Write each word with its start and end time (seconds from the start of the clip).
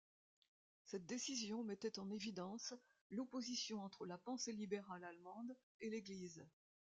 Cette 0.85 1.05
décision 1.05 1.63
mettait 1.63 1.99
en 1.99 2.09
évidence 2.09 2.73
l'opposition 3.11 3.83
entre 3.83 4.07
la 4.07 4.17
pensée 4.17 4.51
libérale 4.51 5.03
allemande 5.03 5.55
et 5.79 5.91
l'Église. 5.91 6.43